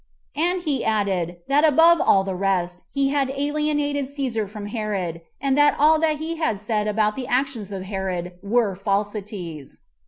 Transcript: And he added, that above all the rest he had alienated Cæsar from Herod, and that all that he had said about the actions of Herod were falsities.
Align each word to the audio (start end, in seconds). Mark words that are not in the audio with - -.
And 0.35 0.63
he 0.63 0.83
added, 0.83 1.37
that 1.47 1.63
above 1.63 2.01
all 2.01 2.23
the 2.23 2.33
rest 2.33 2.81
he 2.89 3.09
had 3.09 3.31
alienated 3.37 4.05
Cæsar 4.05 4.49
from 4.49 4.65
Herod, 4.65 5.21
and 5.39 5.55
that 5.55 5.75
all 5.77 5.99
that 5.99 6.17
he 6.17 6.37
had 6.37 6.57
said 6.59 6.87
about 6.87 7.15
the 7.15 7.27
actions 7.27 7.71
of 7.71 7.83
Herod 7.83 8.31
were 8.41 8.73
falsities. 8.73 9.77